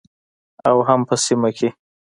او 0.69 0.77
هم 0.87 0.99
په 1.07 1.15
سیمه 1.25 1.49
کې 1.57 1.69